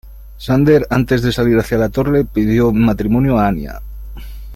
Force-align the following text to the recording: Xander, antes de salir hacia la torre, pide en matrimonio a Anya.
Xander, 0.45 0.87
antes 0.89 1.21
de 1.21 1.31
salir 1.31 1.59
hacia 1.59 1.77
la 1.77 1.89
torre, 1.89 2.25
pide 2.25 2.57
en 2.57 2.79
matrimonio 2.81 3.37
a 3.37 3.45
Anya. 3.49 3.81